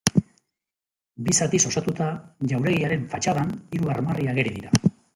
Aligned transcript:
Bi 1.27 1.35
zatiz 1.41 1.59
osatuta, 1.71 2.09
jauregiaren 2.55 3.07
fatxadan 3.15 3.57
hiru 3.77 3.97
armarri 3.99 4.31
ageri 4.35 4.61
dira. 4.61 4.79